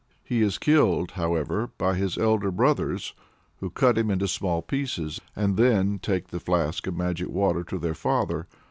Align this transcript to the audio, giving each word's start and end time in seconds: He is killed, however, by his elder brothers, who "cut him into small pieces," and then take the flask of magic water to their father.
He 0.23 0.41
is 0.41 0.57
killed, 0.57 1.11
however, 1.11 1.69
by 1.77 1.93
his 1.93 2.17
elder 2.17 2.49
brothers, 2.49 3.13
who 3.57 3.69
"cut 3.69 3.99
him 3.99 4.09
into 4.09 4.27
small 4.27 4.63
pieces," 4.63 5.21
and 5.35 5.57
then 5.57 5.99
take 5.99 6.29
the 6.29 6.39
flask 6.39 6.87
of 6.87 6.95
magic 6.97 7.29
water 7.29 7.63
to 7.65 7.77
their 7.77 7.93
father. 7.93 8.47